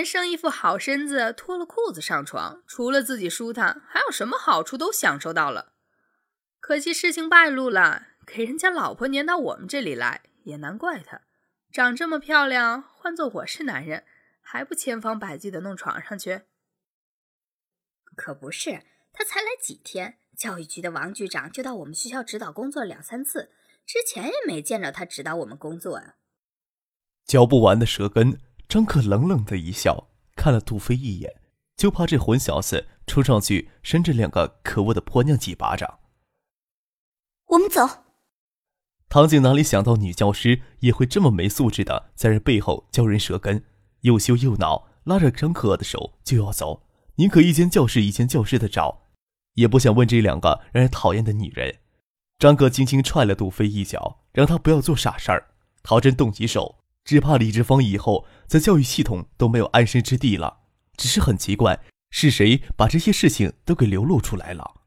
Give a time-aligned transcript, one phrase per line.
[0.00, 5.74] 人生一副好身子，脱了裤子上床，除了自己舒坦，还有什么好处都享受到了。
[6.58, 11.20] 可惜事情败露了，给人家老婆撵到我们这里来，也难怪她。
[11.70, 14.06] 长这么漂亮，换做我是男人，
[14.40, 16.44] 还不千方百计的弄床上去？
[18.16, 18.82] 可不是，
[19.12, 23.52] 他才来几天，教育局的王局长就到我们学校指导工作两三次，
[23.84, 26.14] 之前也没见着他指导我们工作啊。
[27.26, 28.40] 嚼不完的舌根。
[28.70, 30.06] 张克冷冷的一笑，
[30.36, 31.40] 看了杜飞一眼，
[31.76, 35.98] 就怕这混小子冲上去扇这两个可恶的婆娘几巴掌。
[37.46, 37.84] 我们走。
[39.08, 43.64] 唐静哪里想到女教师也会这么没素质的，在人背后教人舌根，
[44.02, 49.08] 又羞又恼，拉着张可的手就要走，宁可一间教室一间教室的找，
[49.54, 51.80] 也不想问这两个让人讨厌的女人。
[52.38, 55.48] 张可轻轻踹了杜飞一脚，让他不要做傻事儿。
[55.82, 56.76] 陶真动起手。
[57.04, 60.58] 只怕李志芳以后在教育系统都没有安身之地了。
[60.96, 64.82] 只是很奇怪，是谁把这些事情都给流露出来了？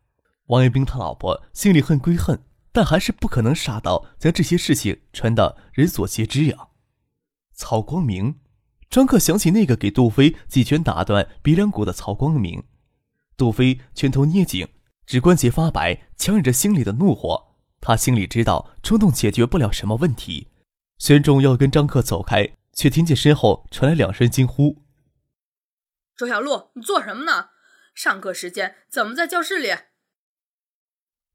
[0.48, 6.68] 王彦兵他老婆心里恨归恨，但还是不可能傻到将这些事情传到人所皆知呀。
[7.54, 8.40] 曹光明，
[8.90, 12.64] 张克想起那个给杜飞几拳打断鼻梁骨的曹光明。
[13.36, 14.68] 杜飞拳头捏紧，
[15.06, 17.56] 指关节发白，强忍着心里的怒火。
[17.82, 20.50] 他心里知道，冲动解决不了什么问题。
[20.98, 24.84] 宣仲要跟张克走开，却听见身后传来两声惊呼
[26.16, 27.50] ：“周小璐，你做什么呢？
[27.94, 29.70] 上课时间怎么在教室里？”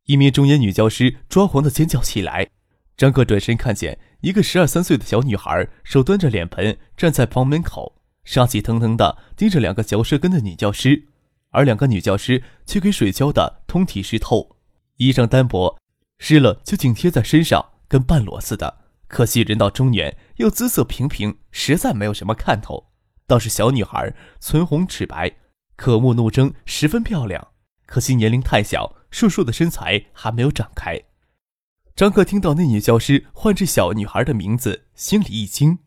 [0.07, 2.51] 一名中年女教师抓狂的尖叫起来。
[2.97, 11.07] 张克转身看见一个十二三岁的小女孩，手端着脸盆站在房门口，杀气腾腾的盯着两个嚼舌根的女教师，
[11.51, 14.57] 而两个女教师却给水浇的通体湿透，
[14.97, 15.79] 衣裳单薄，
[16.19, 18.88] 湿了就紧贴在身上，跟半裸似的。
[19.09, 22.93] 可惜人到中年，又姿色平平，实在没有什么看头。
[23.27, 25.37] 倒是小女孩唇红齿白，
[25.77, 27.49] 可目怒睁，十分漂亮。
[27.87, 31.03] 可惜年龄太小，瘦瘦的身材还没有长开。
[31.97, 35.79] 张克听到那女教师唤这小女孩的名字，心里一惊。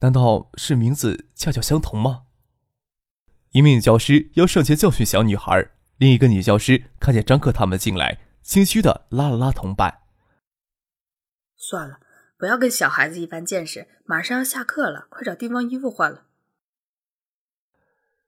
[0.00, 2.24] 难道是名字恰巧相同吗？
[3.52, 10.03] 一名女教师要上前教训小女孩，另一个女教师看见张克他们进来，心虚的拉了拉同伴。
[11.66, 12.00] 算了，
[12.36, 13.88] 不要跟小孩子一般见识。
[14.04, 16.26] 马上要下课了，快找地方衣服换了。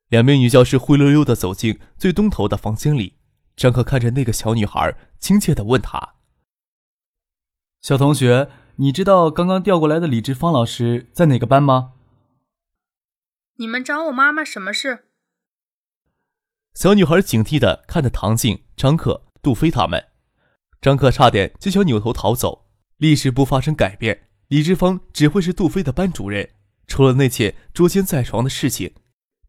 [0.08, 3.18] 两名女教师灰溜溜的走进最东头的房间里。
[3.54, 6.14] 张克看着那个小女孩，亲切的问她
[7.82, 11.92] ：“小同学，你知道刚刚调过来的李志芳老师在哪个班吗？”
[13.56, 15.04] 你们找我妈妈什么事？
[16.72, 20.08] 小女孩警惕的看着唐静、张克、杜飞他们。
[20.80, 22.65] 张克差点就想扭头逃走。
[22.98, 26.48] 历史不发生改变，李志芳只会是杜飞的班主任。
[26.86, 28.94] 除了那起捉奸在床的事情，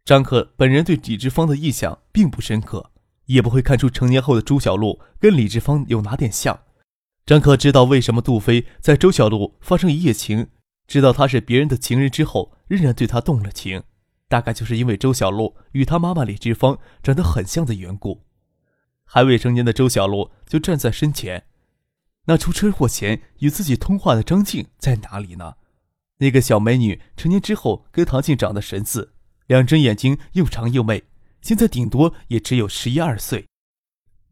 [0.04, 2.92] 张克本人对李志芳的印象并不深刻，
[3.28, 6.60] 也不会看出成年后的朱小璐跟李志芳有哪点像。
[7.26, 10.48] 张克知道为什么杜飞在周小璐发生一夜情，
[10.86, 13.84] 知道她是别人的情人之后，仍然对她动了情，
[14.28, 18.26] 大概就是因为周小璐与他妈妈李志芳长得很像的缘故。
[19.06, 21.46] 还未成年的周小璐就站在身前。
[22.28, 25.56] 那出车祸前与自己通话的张静在哪里呢？
[26.18, 29.14] 那个小美女成年之后跟唐静长得神似，
[29.48, 31.06] 两只眼睛又长又媚，
[31.42, 33.48] 现在顶多也只有十一二岁。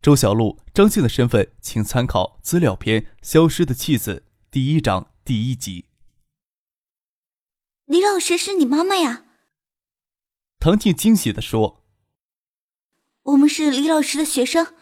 [0.01, 5.85] 周小璐、张静的身份，请参考资料片《消失的妻子》第一章第一集。
[7.85, 9.23] 李老师是你妈妈呀？
[10.59, 11.83] 唐静惊喜地说
[13.23, 14.73] ：“我们是李老师的学生，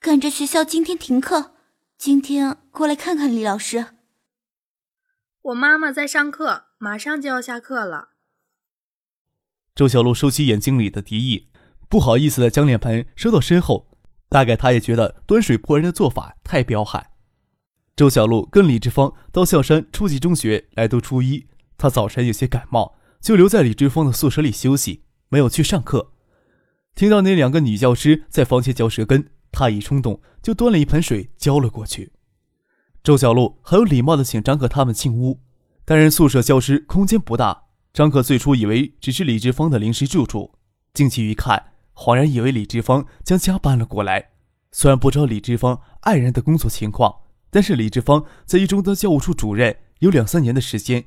[0.00, 1.52] 赶着学校今天停课。”
[1.98, 3.86] 今天过来看看李老师。
[5.40, 8.10] 我妈妈在上课，马上就要下课了。
[9.74, 11.48] 周小璐收起眼睛里的敌意，
[11.88, 13.88] 不好意思的将脸盆收到身后。
[14.28, 17.12] 大概她也觉得端水泼人的做法太彪悍。
[17.96, 21.46] 周小璐跟李志芳到象山初级中学来读初一，
[21.78, 26.12] 她早晨有些感冒，就留在李志芳的宿舍里休息，没有去上课。
[26.94, 29.30] 听到那两个女教师在房前嚼舌根。
[29.56, 32.12] 他一冲动，就端了一盆水浇了过去。
[33.02, 35.40] 周小璐很有礼貌地请张可他们进屋，
[35.86, 37.62] 但是宿舍教室空间不大，
[37.94, 40.52] 张可最初以为只是李志芳的临时住处，
[40.92, 44.32] 进去一看，恍然以为李志芳将家搬了过来。
[44.72, 47.14] 虽然不知道李志芳爱人的工作情况，
[47.48, 51.02] 但是李志芳在一中的教务处主任有两三年的时间。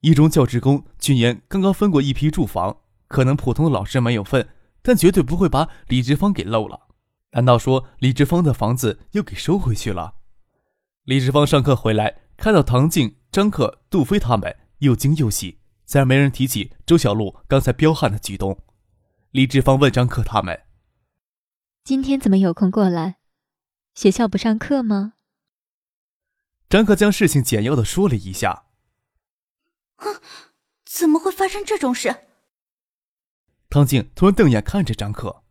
[0.00, 4.48] 一中教职工去年刚刚分过一批住房，可能普通的老师没有份，
[4.82, 6.87] 但绝对不会把李志芳给漏了。
[7.32, 10.14] 难道说李志芳的房子又给收回去了？
[11.04, 15.60] 李志芳上课回来，看到唐静、张克、杜飞他们，又惊又喜。
[15.84, 18.62] 自然没人提起周小璐刚才彪悍的举动。
[19.30, 20.64] 李志芳问张克他们
[21.82, 23.16] ：“今天怎么有空过来？
[23.94, 25.14] 学校不上课吗？”
[26.68, 28.64] 张克将事情简要的说了一下。
[29.96, 30.20] 哼，
[30.84, 32.14] 怎么会发生这种事？
[33.70, 35.42] 唐静突然瞪眼看着张克。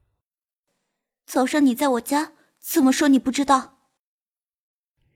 [1.28, 3.80] 早上你在我家，怎么说你不知道？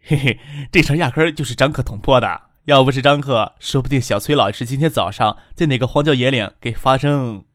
[0.03, 2.49] 嘿嘿，这事压根儿就是张克捅破的。
[2.65, 7.45] 要不是张克，说不定小崔老师今天早上在哪个荒郊野岭给发生。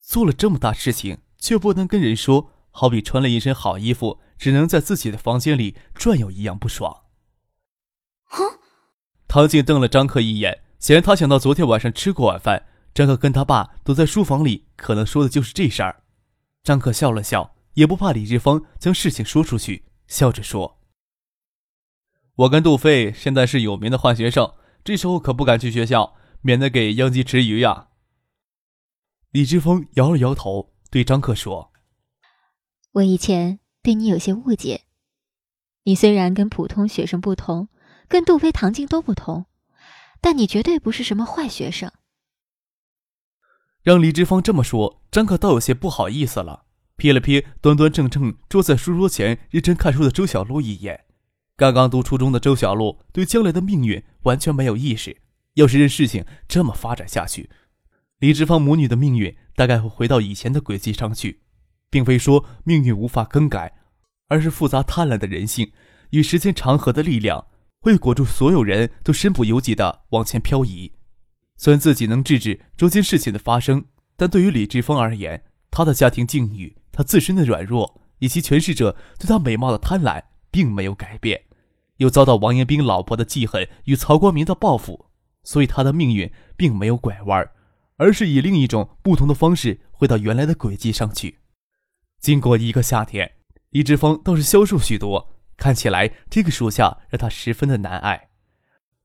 [0.00, 7.04] 做了这么大事情，却不能跟人说，好比穿了一身好衣服，只能在自己的房间里转悠一样不爽。
[8.24, 8.58] 哼！
[9.28, 16.01] 唐静瞪了张克一眼，显然他想到昨天晚上吃过晚饭，张克跟他爸都在书房里，可能说的就是这事儿。
[16.62, 20.78] 张克笑了笑，也不怕李志峰将事情说出去，笑着说。
[22.36, 24.54] 我跟杜飞现在是有名的坏学生，
[24.84, 27.88] 这时候可不敢去学校，免得给殃及池鱼呀。
[29.30, 31.72] 李志峰摇了摇头，对张克说
[32.92, 34.84] ：“我以前对你有些误解，
[35.82, 37.68] 你虽然跟普通学生不同，
[38.08, 39.46] 跟杜飞、唐静都不同，
[40.20, 41.90] 但你绝对不是什么坏学生。”
[43.82, 46.64] 让李志峰这么说，张克倒有些不好意思了，
[46.96, 51.04] 瞥了瞥端端正正坐在书桌前认真看书的周小璐一眼。
[51.54, 55.18] 刚刚读初中的周小璐对将来的命运完全没有意识。
[55.56, 57.50] 要是任事情这么发展下去，
[58.20, 61.42] 李志芳母女的命运大概会回到以前的轨迹上去。
[61.90, 63.74] 并非说命运无法更改，
[64.28, 65.72] 而是复杂贪婪的人性
[66.12, 67.48] 与时间长河的力量
[67.82, 70.92] 会裹住所有人都身不由己地往前漂移。
[71.58, 73.84] 虽然自己能制止中间事情的发生，
[74.22, 75.42] 但对于李志峰而言，
[75.72, 80.22] 他的家庭境遇、他自身的软弱以及诠释者对他美貌的贪婪。
[80.52, 81.44] 并没有改变，
[81.96, 85.06] 又遭到王延兵老婆的记恨与曹光明的报复，
[85.42, 87.50] 所以他的命运并没有拐弯，
[87.96, 91.38] 而是以另一种不同的方式回到原来的轨迹上去。
[92.20, 93.32] 经过一个夏天，
[93.70, 98.28] 李志峰倒是消瘦许多，看起来这个暑夏让他十分的难挨。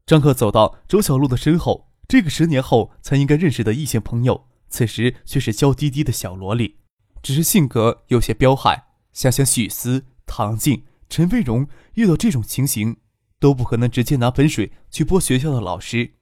[0.06, 6.78] 张克走到周小璐的身后，这个十年后才应该认识的异性朋友，此时却是娇滴滴的小萝莉，
[7.22, 8.86] 只是性格有些彪悍。
[9.14, 10.84] 想想许思、唐静。
[11.10, 12.98] 陈飞荣遇到这种情形，
[13.40, 16.16] 都不可能直接拿盆水去泼学校的老师。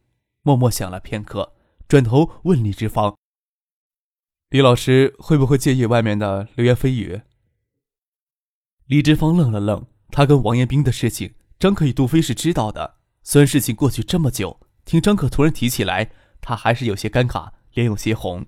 [0.44, 1.54] 默默想了片刻，
[1.88, 3.18] 转头问李志芳
[4.52, 7.22] ：“李老师会不会介意外面的流言蜚语？”
[8.86, 12.98] 李志芳愣了愣，他跟王彦斌的事情，张可与杜飞是知道的。
[13.24, 18.48] 虽然事情过去这么久，听张可突然提起来，他还是有些尴尬，脸有些红。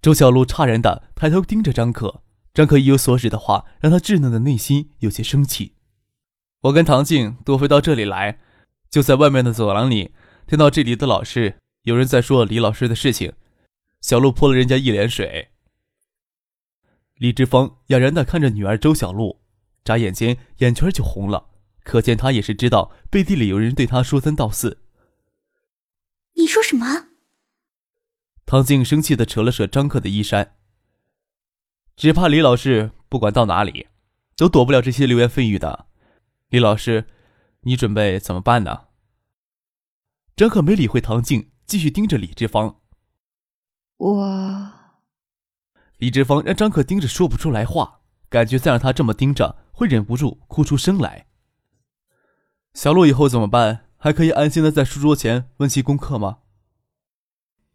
[0.00, 2.22] 周小璐诧然的抬头盯着张可。
[2.52, 5.74] 张可意有所指的话，让他稚嫩的内心有些生气。
[6.60, 8.38] 我跟唐静多飞到这里来，
[8.88, 10.14] 就在外面的走廊里
[10.46, 13.32] 听到这里的老师有人在说李老师的事情。
[14.00, 15.48] 小璐泼了人家一脸水。
[17.16, 19.40] 李志峰哑然的看着女儿周小璐，
[19.82, 21.48] 眨眼间眼圈就红了，
[21.82, 24.78] 可见他也是知道背地里有人对他说三道四。
[26.34, 27.08] 你说什么？
[28.46, 30.56] 唐静生气的扯了扯张克的衣衫。
[31.96, 33.88] 只怕李老师不管到哪里，
[34.36, 35.86] 都躲不了这些流言蜚语的。
[36.48, 37.06] 李老师，
[37.60, 38.88] 你准备怎么办呢？
[40.36, 42.80] 张可没理会唐静，继续盯着李志芳。
[43.96, 44.72] 我……
[45.98, 51.28] 李志芳让张可盯着说不出来话，感觉再让他这么盯着，会忍不住哭出声来。
[52.74, 53.86] 小璐以后怎么办？
[53.96, 56.40] 还可以安心的在书桌前温习功课吗？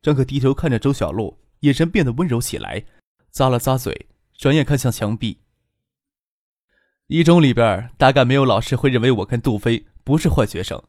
[0.01, 2.85] 张可低头看着周小璐，眼神变得温柔起来。
[3.33, 5.41] 咂了咂嘴，转眼看向墙壁。
[7.07, 10.83] 一中里边大概没有老师会认为我跟杜飞不是坏学生，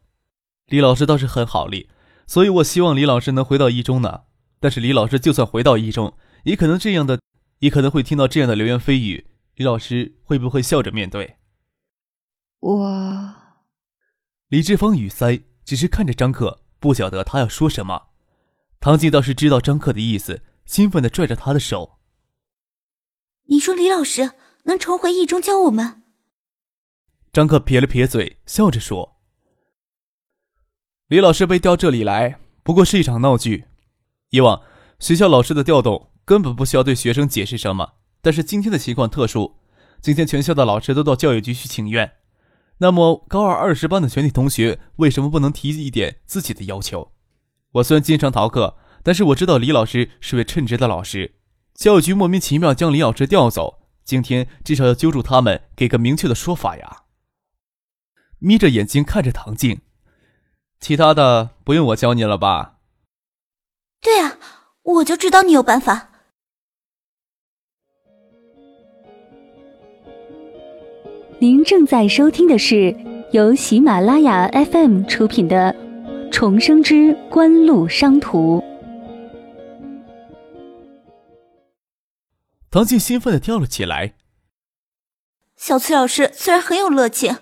[0.66, 1.88] 李老师倒是很好哩，
[2.26, 4.24] 所以我希望李老师能回到一中呢。
[4.60, 7.20] 但是李老师就算回到一中，也可能这样的，
[7.58, 9.26] 也可能会听到这样的流言蜚语。
[9.56, 11.36] 李老师会不会笑着面对？
[12.60, 13.34] 我，
[14.48, 18.09] 李志峰语塞，只是看着张克，不晓得他要说什么。
[18.80, 21.98] 唐静倒是知道张克的意思，兴奋地拽着他的手。
[23.48, 24.32] 你说李老师
[24.64, 26.02] 能重回一中教我们？
[27.30, 29.18] 张克撇了撇嘴，笑着说
[31.08, 33.66] ：“李老师被调这里来，不过是一场闹剧。
[34.30, 34.62] 以往
[34.98, 37.96] 学校老师的调动，根本不需要对学生解释什么。
[38.22, 39.56] 但是今天的情况特殊，
[40.00, 42.10] 今天全校的老师都到教育局去请愿。
[42.78, 47.12] 那么高二二十班的全体同学为什么不能提一点自己的要求？
[47.74, 51.36] 我虽然经常逃课，但是我知道李老师是位称职的老师。
[51.74, 57.04] 教育局莫名其妙将李老师调走，今天至少要揪住他们，给个明确的说法呀！
[58.40, 59.80] 眯着眼睛看着唐静，
[60.80, 62.78] 其他的不用我教你了吧？
[64.00, 64.38] 对啊，
[64.82, 66.08] 我就知道你有办法。
[71.38, 72.94] 您正在收听的是
[73.32, 75.72] 由喜马拉雅 FM 出品的
[76.30, 78.58] 《重生之官路商途》。
[82.70, 84.14] 唐静兴奋的跳了起来。
[85.56, 87.38] 小崔老师虽然很有热情，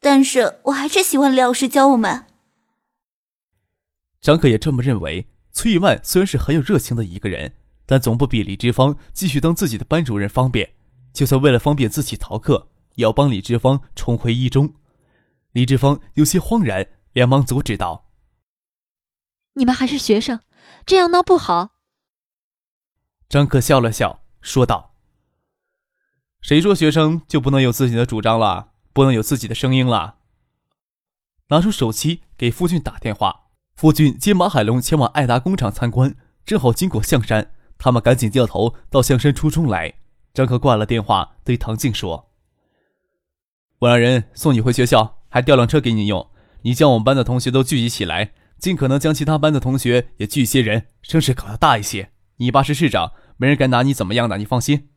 [0.00, 2.26] 但是我还是喜欢李老师教我们。
[4.20, 5.26] 张可也这么认为。
[5.54, 7.52] 崔玉曼虽然是很有热情的一个人，
[7.84, 10.74] 但总不比李之芳继续当自己的班主任方便。
[11.12, 12.68] 就算为了方便自己逃课。
[12.96, 14.74] 也要帮李之芳重回一中，
[15.52, 18.10] 李志芳有些慌然，连忙阻止道
[19.54, 20.40] ：“你们还是学生，
[20.86, 21.70] 这样闹不好。”
[23.28, 24.94] 张克笑了笑，说道
[26.42, 30.16] ：“谁说学生就不能有自己的主张了，不能有自己的声音了？”
[31.48, 33.40] 拿出手机给夫俊打电话。
[33.74, 39.94] 夫俊接马海龙前往爱达工厂参观，正好经过象山，他们赶紧掉头到象山初中来。
[40.34, 42.30] 张克挂了电话，对唐静说。
[43.80, 46.30] 我让人送你回学校，还调辆车给你用。
[46.62, 48.32] 你将我们班的同学都聚集起来，
[48.62, 52.12] 尽可能将其他班的同学也聚些人，声势搞得大一些。
[52.36, 54.88] 你爸是市长，没人敢拿你怎么样的，你放心。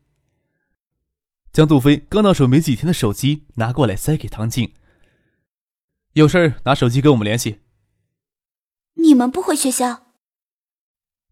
[1.52, 4.72] 将杜飞刚到手没几天的手机拿过来，塞给唐静。
[6.12, 7.58] 有事拿手机跟我们联系。
[8.94, 10.04] 你们不回学校？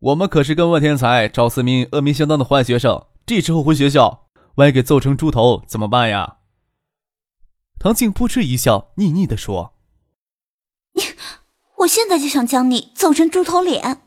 [0.00, 6.38] 我们可是跟万天才、赵思明恶名相当的坏学生，这时候回学校，万一给揍成猪头怎么办呀？
[7.78, 9.76] 唐静扑哧一笑，腻腻的说
[10.94, 11.02] ：“你，
[11.84, 14.02] 我现在就想将你揍成猪头脸。”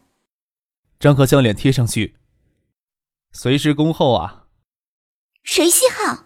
[1.00, 2.16] 张可将脸贴上去，
[3.32, 4.48] 随时恭候啊！
[5.44, 6.26] 谁稀罕？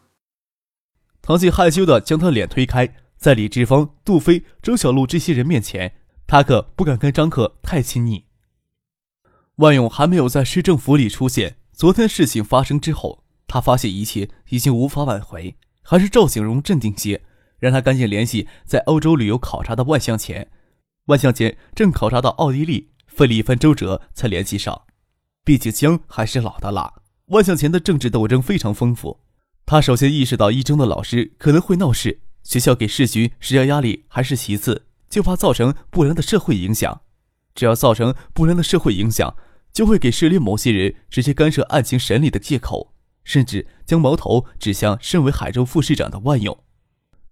[1.22, 8.26] 唐静害羞的将他脸推开，在李志芳、杜飞、周小璐这些人面前，他可不敢跟张可太亲昵。
[9.58, 11.58] 万勇还没有在市政府里出现。
[11.74, 17.24] 昨天事情发生之后，他发现一切已经无法挽回，还是赵景荣镇定些。
[17.60, 20.50] 让他赶紧联系在欧洲旅游考察的万向前，
[21.12, 24.84] 万向前正考察到奥地利，费了一番周折才联系上。
[25.44, 26.94] 毕竟姜还是老的辣，
[27.28, 29.20] 万向前的政治斗争非常丰富。
[29.66, 37.02] 他首先意识到一中的老师可能会闹事，学校给市局施加压力还是其次，就怕造成不良的社会影响。
[37.54, 39.36] 只要造成不良的社会影响，
[39.74, 42.94] 就会给市里某些人直接干涉案情审理的借口，
[43.26, 46.58] 甚至将矛头指向身为海州副市长的万勇。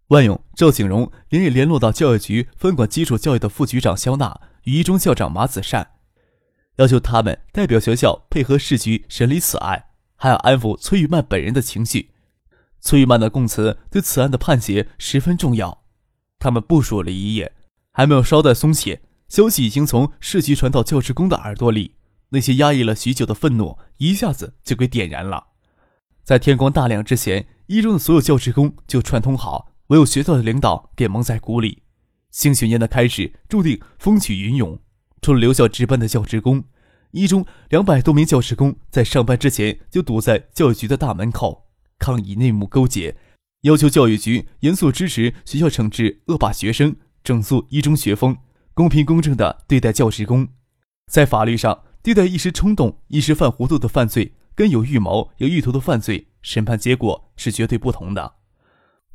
[0.09, 5.91] 万勇、赵景荣连夜联络到教育局分管基础教育的副局长肖娜与一中校长马子善，
[6.77, 9.85] 要求他们代表学校配合市局审理此案，
[10.15, 12.09] 还要安抚崔玉曼本人的情绪。
[12.81, 15.83] 崔玉曼的供词对此案的判决十分重要。
[16.39, 17.53] 他们部署了一夜，
[17.91, 21.93] 还没有稍带松懈，消息已经从市局传到教职工的耳朵里，
[22.29, 25.49] 那些压抑了许久的愤怒一下子就给点燃了。
[26.23, 29.68] 在天光大亮之前，一中的所有教职工就串通好。
[29.89, 31.81] 唯有学校的领导给蒙在鼓里，
[32.29, 34.79] 新学年的开始注定风起云涌。
[35.19, 36.63] 除了留校值班的教职工，
[37.09, 43.17] 一中两百多名教职工在上班之前就堵在教育局的大门口抗议内幕勾结，
[43.61, 48.37] 要求教育局严肃支持学校惩治恶霸学生，整肃一中学风，
[48.75, 50.47] 公平公正地对待教职工。
[51.11, 58.35] 在法律上，对待一时冲动、一时犯糊涂的犯罪，跟有预谋、有意图的犯罪，审判结果是绝对不同的。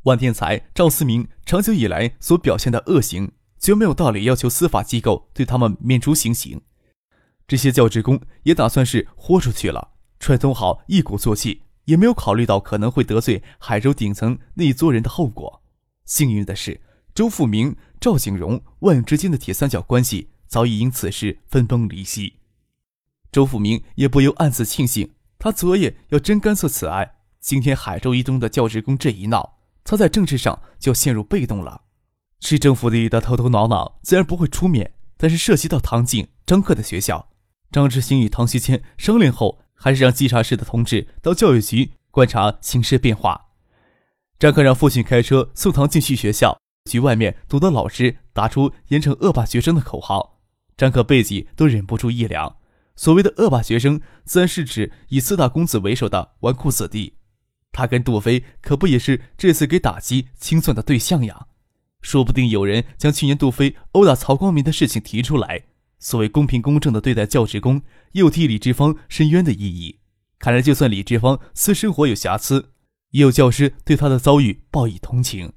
[0.05, 6.61] 万天才、赵思明长久以来所表现的恶行，绝没有道理要求司法机构对他们免除刑刑。
[7.47, 15.63] 这些教职工也打算是豁出去了，串通好一鼓作气，也没有考虑到可能会得罪海州顶层那一撮人的后果。
[16.05, 16.81] 幸运的是，
[17.15, 22.35] 周富明、赵景荣、万之间的铁三角关系早已因此事分崩离析。
[23.31, 29.54] 周富明也不由暗自庆幸，他昨夜要真干涉此案，今天海州一中的教职工这一闹。
[29.85, 31.83] 他在政治上就陷入被动了，
[32.41, 37.29] 市政府里的头头脑脑自然不会出面，但是涉及到唐静、张克的学校，
[37.71, 43.39] 张志新与唐学谦商量后，还是让稽查室的同志到教育局观察形势变化。
[44.39, 50.41] 张克让父亲开车送唐静去学校，局外面堵的老师打出严惩恶霸学生的口号，
[50.75, 52.57] 张克背脊都忍不住一凉。
[52.95, 57.17] 所谓的恶霸学生，自然是指以四大公子为首的纨绔子弟。
[57.75, 61.47] 他跟杜飞可不也是这次给打击清算的对象呀？
[62.01, 65.63] 说不定有人将去年杜飞殴打曹光明的事情提出来，
[65.99, 67.81] 所谓公平公正的对待教职工，
[68.13, 69.99] 又替李志芳伸冤的意义。
[70.39, 72.71] 看来，就算李志芳私生活有瑕疵，
[73.09, 75.51] 也有教师对他的遭遇报以同情。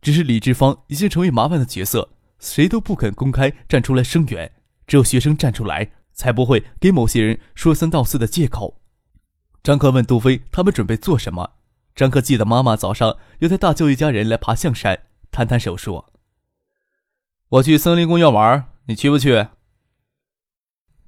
[0.00, 2.08] 只是李志芳已经成为麻烦的角色，
[2.38, 4.50] 谁都不肯公开站出来声援，
[4.86, 5.90] 只有学生站出来。
[6.14, 8.77] 才不会给某些人说三道四的借口。
[9.62, 11.52] 张克问杜飞：“他们准备做什么？”
[11.94, 16.12] 张克记得妈妈早上要带大舅一家人来爬象山，摊摊手说
[17.48, 19.48] ：“我去森林公园玩，你去不去？”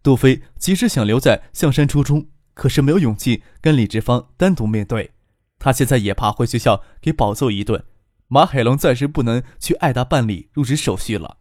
[0.02, 5.12] 杜飞其实想留在象山初中，可是没有勇气跟李志芳单独面对。
[5.59, 7.85] 他现在也怕回学校给暴揍一顿。
[8.28, 11.38] 马海龙暂时不能去爱达办理入职手续了。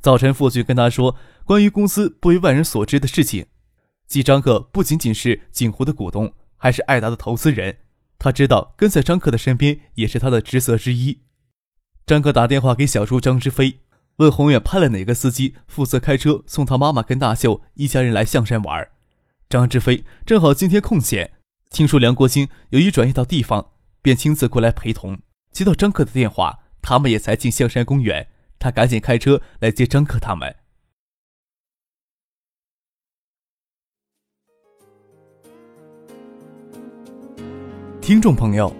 [0.00, 3.46] 早晨，父亲跟他说关于公司不为外人所知的事情。
[4.06, 7.78] 季张克不仅仅是锦湖的股东，还是艾达的投资人。
[8.20, 11.22] 他知道跟在张克的身边也是他的职责之一。
[12.06, 13.80] 张克打电话给小叔张之飞，
[14.18, 18.88] 问宏远派了哪个司机负责开车送他妈妈跟大秀一家人来象山玩。
[19.50, 21.32] 张之飞正好今天空闲，
[21.70, 25.18] 听说梁国兴有意转移到地方，便亲自过来陪同。
[25.50, 28.28] 接到张克的电话，他们也才进象山公园。
[28.60, 30.54] 他赶紧开车来接张克他们。
[38.02, 38.74] 听众朋友，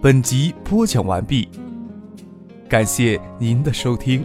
[0.00, 1.48] 本集播讲完毕，
[2.68, 4.24] 感谢您的收听。